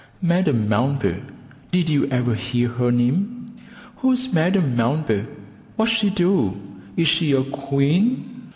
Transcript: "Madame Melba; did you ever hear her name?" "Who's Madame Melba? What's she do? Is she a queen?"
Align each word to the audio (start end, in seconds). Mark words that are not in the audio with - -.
"Madame 0.23 0.67
Melba; 0.67 1.17
did 1.71 1.87
you 1.87 2.07
ever 2.07 2.33
hear 2.33 2.69
her 2.69 2.91
name?" 2.91 3.45
"Who's 3.97 4.33
Madame 4.33 4.75
Melba? 4.75 5.27
What's 5.75 5.91
she 5.91 6.09
do? 6.09 6.59
Is 6.97 7.07
she 7.07 7.33
a 7.33 7.43
queen?" 7.43 8.45